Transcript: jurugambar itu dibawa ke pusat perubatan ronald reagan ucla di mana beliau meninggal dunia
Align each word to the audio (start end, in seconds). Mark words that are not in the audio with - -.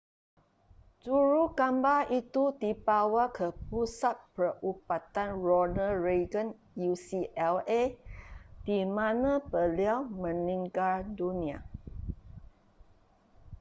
jurugambar 1.03 2.01
itu 2.19 2.43
dibawa 2.61 3.23
ke 3.37 3.47
pusat 3.69 4.15
perubatan 4.35 5.29
ronald 5.45 5.97
reagan 6.07 6.47
ucla 6.89 7.81
di 8.65 8.79
mana 8.97 9.31
beliau 9.51 9.99
meninggal 10.23 10.97
dunia 11.19 11.59